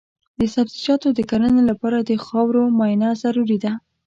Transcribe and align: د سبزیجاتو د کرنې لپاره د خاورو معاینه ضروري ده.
د 0.39 0.41
سبزیجاتو 0.53 1.07
د 1.13 1.19
کرنې 1.29 1.63
لپاره 1.71 1.97
د 2.01 2.11
خاورو 2.25 2.63
معاینه 2.77 3.09
ضروري 3.23 3.57
ده. 3.63 3.71